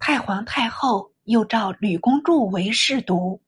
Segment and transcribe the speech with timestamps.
[0.00, 3.42] 太皇太后又召吕公著为侍读。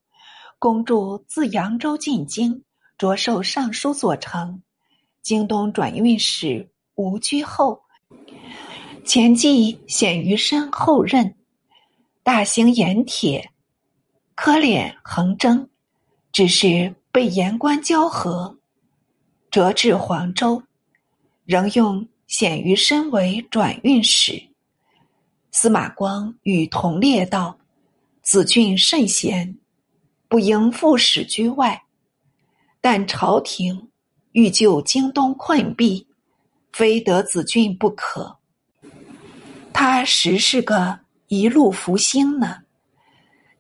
[0.59, 2.63] 公著自扬州进京，
[2.99, 4.63] 着授尚书左丞、
[5.23, 7.83] 京东转运使，无居后。
[9.05, 11.35] 前继显于身后任，
[12.23, 13.51] 大兴盐铁，
[14.37, 15.69] 科敛横征，
[16.31, 18.59] 只是被言官交合，
[19.51, 20.63] 折至黄州，
[21.45, 24.52] 仍用显于身为转运使。
[25.53, 27.57] 司马光与同列道
[28.23, 29.57] ：“子俊甚贤，
[30.27, 31.83] 不应复使居外。
[32.81, 33.91] 但朝廷
[34.33, 36.07] 欲救京东困弊，
[36.73, 38.39] 非得子俊不可。”
[39.75, 40.99] 他实是个
[41.29, 42.63] 一路福星呢。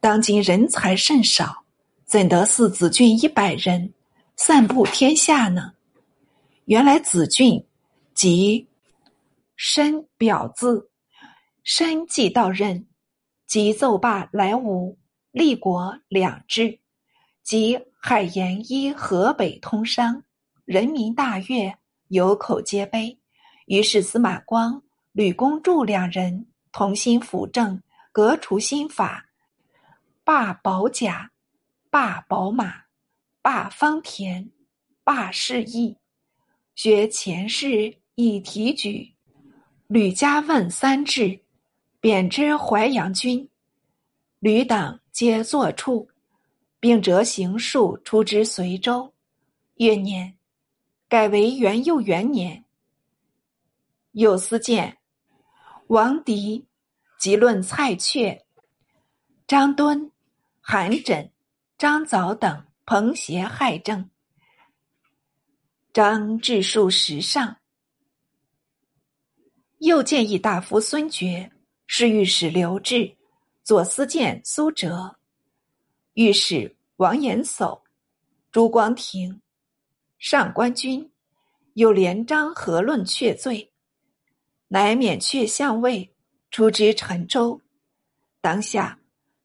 [0.00, 1.64] 当今人才甚少，
[2.06, 3.92] 怎得似子俊一百人
[4.36, 5.72] 散布天下呢？
[6.64, 7.64] 原来子俊
[8.14, 8.66] 即
[9.56, 10.88] 申表字，
[11.64, 12.86] 申即到任，
[13.46, 14.98] 即奏罢来吴、
[15.30, 16.80] 立国两制，
[17.42, 20.22] 即海盐依河北通商，
[20.64, 21.76] 人民大悦，
[22.08, 23.18] 有口皆碑。
[23.66, 24.82] 于是司马光。
[25.14, 27.82] 吕公著两人同心辅政，
[28.12, 29.26] 革除新法，
[30.24, 31.30] 罢保甲，
[31.90, 32.84] 罢宝马，
[33.42, 34.50] 罢方田，
[35.04, 35.98] 罢市邑，
[36.74, 39.14] 学前世以提举，
[39.86, 41.41] 吕家问三制，
[42.02, 43.48] 贬之淮阳军，
[44.40, 46.08] 吕党皆作处，
[46.80, 49.14] 并折行数出之随州。
[49.76, 50.36] 月年，
[51.08, 52.64] 改为元佑元年。
[54.10, 54.98] 有司谏。
[55.86, 56.66] 王迪、
[57.20, 58.46] 即论蔡确、
[59.46, 60.10] 张敦、
[60.60, 61.30] 韩缜、
[61.78, 64.10] 张藻等朋邪害政，
[65.92, 67.58] 张治数时上。
[69.78, 71.48] 又建议大夫孙觉、
[71.86, 73.16] 侍御史刘志、
[73.62, 75.16] 左司谏苏辙、
[76.14, 77.80] 御史王延叟、
[78.50, 79.40] 朱光庭、
[80.18, 81.10] 上官君，
[81.74, 83.70] 又连章和论确罪。
[84.68, 86.14] 乃免却相位，
[86.50, 87.60] 出知陈州。
[88.40, 88.98] 当下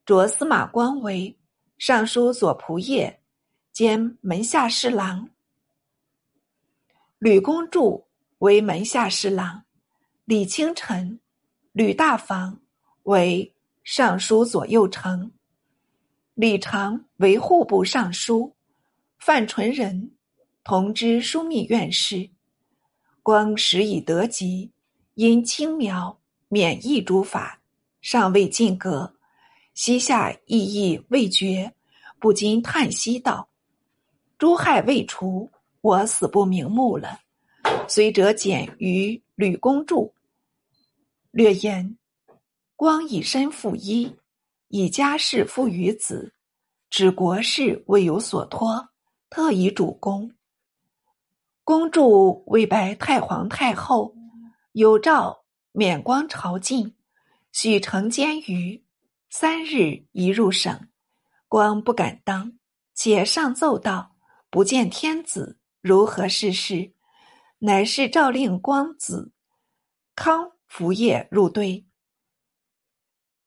[0.06, 1.36] 着司马光为
[1.76, 3.18] 尚书左仆射
[3.72, 5.28] 兼门下侍郎，
[7.18, 8.06] 吕公著
[8.38, 9.64] 为门下侍郎，
[10.24, 11.20] 李清晨、
[11.78, 12.58] 吕大房
[13.04, 15.30] 为尚书左右丞，
[16.34, 18.52] 李常为户部尚书，
[19.20, 20.10] 范纯仁
[20.64, 22.28] 同知枢密院事。
[23.22, 24.72] 光时已得吉。
[25.14, 26.18] 因轻描
[26.48, 27.60] 免疫诸法
[28.00, 29.14] 尚未尽格，
[29.74, 31.72] 膝下意义未决，
[32.18, 33.48] 不禁叹息道
[34.36, 35.48] ：“诸害未除，
[35.80, 37.20] 我死不瞑目了。”
[37.86, 40.10] 随者简于吕公著，
[41.38, 41.96] 略言：
[42.74, 44.16] 光以身负一，
[44.66, 46.34] 以家事负于子，
[46.90, 48.88] 指国事未有所托，
[49.30, 50.34] 特以主公。
[51.62, 54.16] 公主为白太皇太后。
[54.72, 56.92] 有诏免光朝觐，
[57.52, 58.84] 许承监于
[59.30, 60.88] 三日一入省，
[61.46, 62.58] 光不敢当，
[62.94, 64.16] 且上奏道
[64.50, 66.94] ：“不见天子，如何事事？”
[67.60, 69.30] 乃是诏令光子
[70.16, 71.84] 康福业入堆，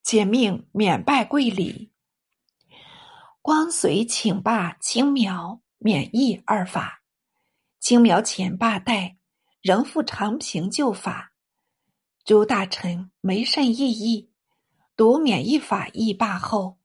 [0.04, 1.94] 且命免拜跪礼。
[3.42, 7.04] 光遂请罢青苗、免疫二法，
[7.80, 9.18] 青苗前罢代。
[9.62, 11.34] 仍复长平旧法，
[12.26, 14.32] 诸大臣没甚异议。
[14.96, 16.80] 读免疫法议罢后，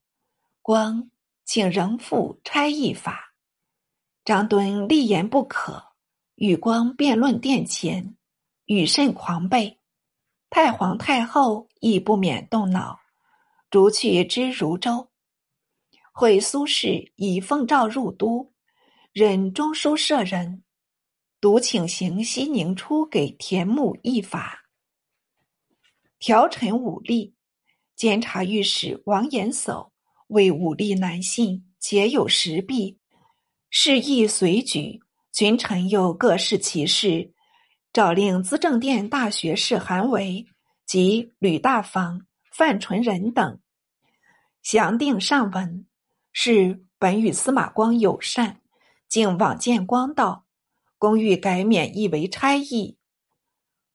[0.61, 1.11] 光
[1.47, 3.35] 请仍复差役法。
[4.27, 5.95] 张敦立言不可，
[6.35, 8.15] 与光辩论殿前，
[8.67, 9.79] 语甚狂悖。
[10.49, 13.01] 太皇太后亦不免动恼，
[13.71, 15.11] 逐去知如州。
[16.13, 18.53] 会苏轼以奉诏入都，
[19.13, 20.63] 任中书舍人。
[21.39, 24.65] 独请行西宁出给田亩一法，
[26.19, 27.35] 调陈武力，
[27.95, 29.91] 监察御史王延叟
[30.29, 32.99] 为武力难信，且有时弊，
[33.69, 34.99] 事亦随举，
[35.31, 37.35] 群臣又各视其事，
[37.97, 40.47] 诏令资政殿大学士韩维
[40.85, 43.59] 及吕大方、范纯仁等
[44.63, 45.87] 详定上文。
[46.31, 48.61] 是本与司马光友善，
[49.09, 50.45] 竟往见光道。
[50.99, 52.99] 公欲改免役为差役，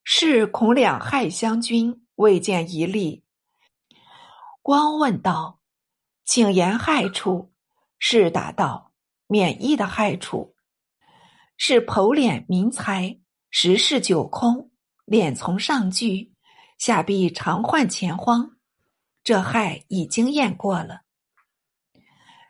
[0.03, 3.23] 是恐两害相君，未见一例。
[4.63, 5.59] 光问道
[6.25, 7.53] ：“请言害处。”
[7.99, 8.93] 是答道
[9.29, 10.55] ：“免役的害处，
[11.55, 13.19] 是剖敛民财，
[13.53, 14.71] 十室九空，
[15.05, 16.31] 敛从上聚，
[16.77, 18.51] 下必常患钱荒。
[19.25, 21.01] 这害已经验过了。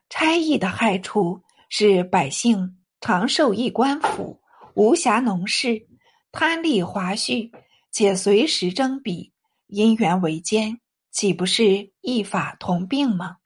[0.09, 4.39] 差役的害处是百姓长寿一官府，
[4.75, 5.87] 无暇农事，
[6.31, 7.51] 贪利华胥，
[7.91, 9.33] 且随时征比，
[9.65, 13.37] 因缘为奸，岂不是一法同病吗？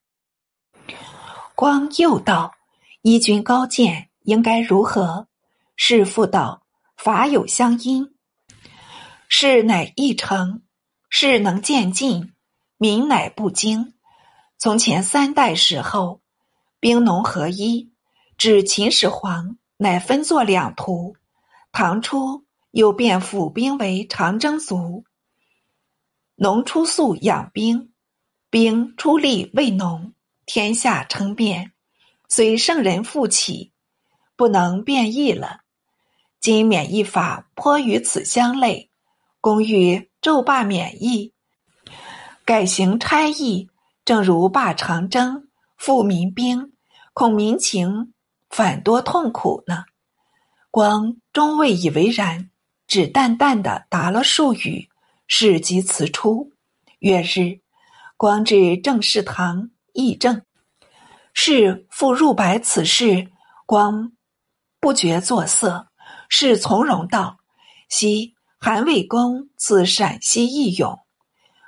[1.55, 2.53] 光又道
[3.01, 5.29] ：“依君高见，应该如何？”
[5.77, 6.63] 是父道
[6.97, 8.15] ：“法有相因，
[9.27, 10.63] 事乃易成，
[11.09, 12.33] 事能渐进，
[12.77, 13.93] 民乃不惊。
[14.57, 16.21] 从前三代时候，
[16.79, 17.91] 兵农合一，
[18.37, 21.15] 至秦始皇，乃分作两途。
[21.71, 25.03] 唐初又变府兵为长征卒，
[26.35, 27.93] 农出粟养兵，
[28.49, 30.13] 兵出力为农。”
[30.47, 31.73] 天下称变，
[32.29, 33.73] 虽圣人复起，
[34.35, 35.64] 不能变异了。
[36.45, 38.91] 今免疫法颇与此相类，
[39.41, 41.33] 公欲骤罢免疫，
[42.45, 43.67] 改行差役，
[44.05, 46.73] 正如罢长征，复民兵，
[47.13, 48.13] 恐民情
[48.47, 49.85] 反多痛苦呢。
[50.69, 52.51] 光终未以为然，
[52.85, 54.87] 只淡淡的答了数语，
[55.25, 56.51] 事即辞出。
[56.99, 57.59] 月日，
[58.17, 59.71] 光至正事堂。
[59.93, 60.43] 议政，
[61.33, 63.31] 是复入白此事，
[63.65, 64.11] 光
[64.79, 65.87] 不觉作色，
[66.29, 67.37] 是从容道
[67.89, 70.99] ：“昔韩魏公自陕西义勇，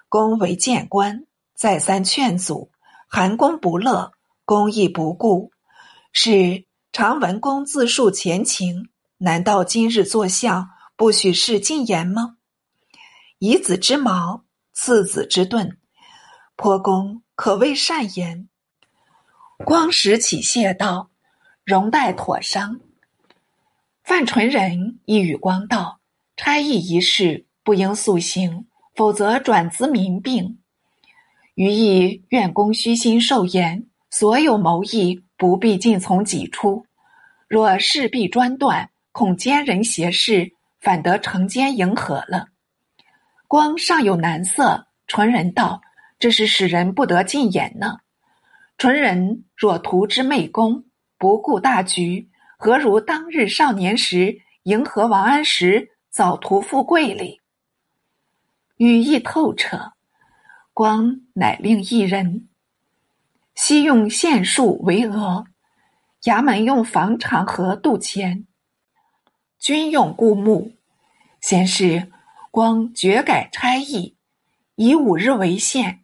[0.10, 1.26] 公为谏官，
[1.56, 2.72] 再三劝阻，
[3.08, 4.12] 韩公不乐，
[4.46, 5.52] 公亦不顾。
[6.12, 12.38] 是常闻公自述前情，难道今日作相不许是进言吗？
[13.40, 14.44] 以子之矛，
[14.74, 15.78] 刺子之盾，
[16.56, 18.50] 颇公。”可谓善言。
[19.64, 21.12] 光时起谢道
[21.64, 22.80] ：“容待妥商。”
[24.08, 26.00] 范纯仁亦与光道
[26.38, 28.66] ：“差役一事不应速行，
[28.96, 30.60] 否则转资民病。
[31.56, 36.86] 余亦愿公虚心受言，所有谋议不必尽从己出。
[37.50, 42.48] 若事必专断，恐奸人挟事，反得成奸迎合了。”
[43.50, 45.82] 光尚有难色，纯仁道。
[46.18, 47.98] 这是使人不得进言呢。
[48.78, 50.86] 纯人若图之媚功，
[51.18, 57.40] 不顾大局，何如当日少年时迎合王安石，早图富贵哩？
[58.78, 59.94] 语意透彻，
[60.74, 62.50] 光乃令一人，
[63.54, 65.46] 昔用县数为额，
[66.24, 68.48] 衙门用房场和度钱，
[69.60, 70.74] 军用固木。
[71.40, 72.12] 先是
[72.50, 74.16] 光绝改差役，
[74.74, 76.04] 以五日为限。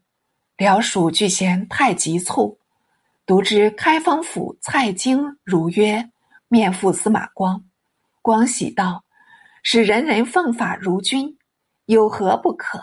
[0.55, 2.59] 辽属俱嫌太急促，
[3.25, 6.11] 独知开封府蔡京如约
[6.53, 7.65] 面赴司马光，
[8.21, 9.03] 光喜道
[9.63, 11.35] ：“使人人奉法如君，
[11.85, 12.79] 有何不可？”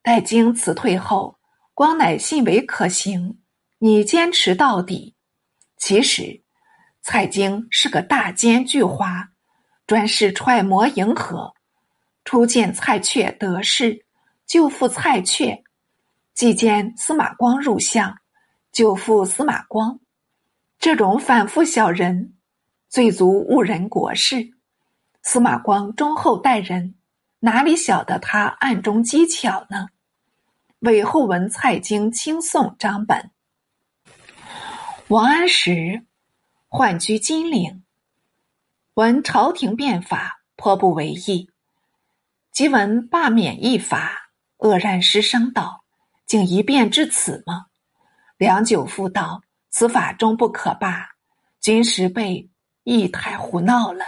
[0.00, 1.36] 待经辞退后，
[1.74, 3.38] 光乃信为可行，
[3.76, 5.14] 你坚持到底。
[5.76, 6.40] 其实，
[7.02, 9.26] 蔡京是个大奸巨猾，
[9.86, 11.52] 专是揣摩迎合。
[12.24, 14.06] 初见蔡确得势，
[14.46, 15.62] 就赴蔡确。
[16.32, 18.16] 既见司马光入相，
[18.72, 20.00] 就负司马光。
[20.78, 22.32] 这种反复小人，
[22.94, 24.52] 最足误人国事。
[25.20, 26.94] 司马光忠厚待人，
[27.40, 29.88] 哪里晓得他暗中机巧呢？
[30.78, 33.32] 韦后闻蔡京轻送张本，
[35.08, 36.06] 王安石
[36.68, 37.82] 宦居金陵，
[38.94, 41.50] 闻朝廷变法，颇不为意。
[42.52, 45.82] 即闻罢免一法，愕然失声道。
[46.26, 47.66] 竟一变至此吗？
[48.36, 51.08] 良久复道：“此法终不可罢。
[51.60, 52.48] 君时被
[52.84, 54.04] 亦太胡闹了，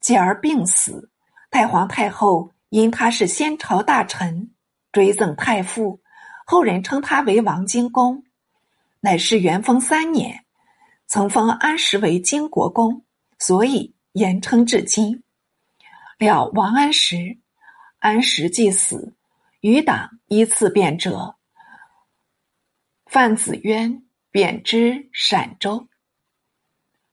[0.00, 1.10] 继而病死。
[1.50, 4.54] 太皇太后因他是先朝大臣，
[4.92, 6.00] 追赠太傅，
[6.46, 8.22] 后人称他为王荆公，
[9.00, 10.44] 乃是元丰三年，
[11.06, 13.04] 曾封安石为荆国公，
[13.38, 15.22] 所以言称至今。
[16.18, 17.38] 了王安石，
[17.98, 19.14] 安石既死。”
[19.60, 21.34] 余党依次变者：
[23.06, 25.88] 范子渊贬之陕州，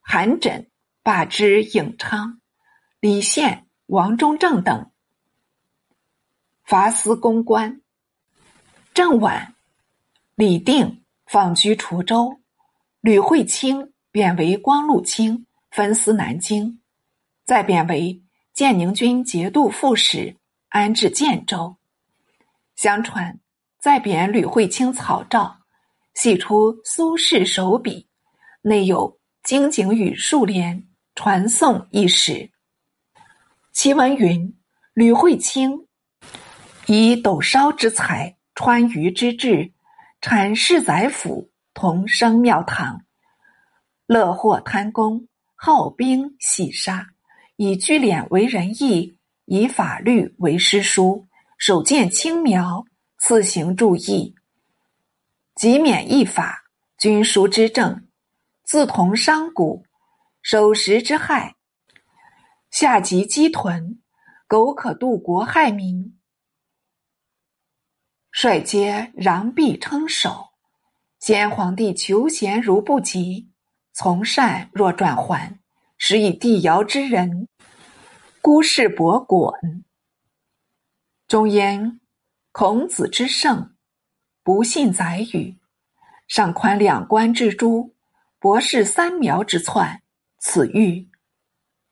[0.01, 0.67] 韩缜
[1.03, 2.39] 罢之颍昌，
[3.01, 4.89] 李宪、王中正等
[6.63, 7.81] 伐司公关。
[8.93, 9.49] 郑琬、
[10.35, 12.39] 李定放居滁州，
[13.01, 16.79] 吕惠卿贬为光禄卿，分司南京，
[17.43, 20.37] 再贬为建宁军节度副使，
[20.69, 21.75] 安置建州。
[22.77, 23.37] 相传，
[23.77, 25.57] 再贬吕惠卿草诏，
[26.13, 28.07] 系出苏轼手笔，
[28.61, 32.51] 内有精警语数联，传颂一时。
[33.71, 34.55] 其文云：
[34.93, 35.87] 吕惠卿
[36.87, 39.71] 以斗烧之才，川渝之志，
[40.21, 43.01] 产士宰府，同生庙堂。
[44.05, 47.07] 乐获贪功，好兵喜杀，
[47.55, 51.27] 以聚敛为仁义，以法律为诗书，
[51.57, 52.85] 手见轻描，
[53.17, 54.35] 次行注意，
[55.55, 56.63] 即免役法，
[56.97, 58.05] 军书之政，
[58.63, 59.83] 自同商贾，
[60.43, 61.55] 守时之害，
[62.69, 64.01] 下及鸡豚，
[64.45, 66.19] 苟可度国害民，
[68.29, 70.49] 率皆攘臂称首。
[71.21, 73.49] 先皇帝求贤如不及。
[73.93, 75.61] 从善若转还，
[75.97, 77.47] 实以帝尧之人，
[78.41, 79.85] 孤事伯滚。
[81.25, 82.01] 终焉
[82.51, 83.77] 孔子之圣，
[84.43, 85.57] 不信宰语，
[86.27, 87.95] 上宽两官之诛，
[88.39, 90.02] 博士三苗之篡，
[90.45, 91.07] 此玉